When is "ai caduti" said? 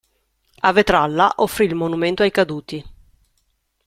2.23-2.83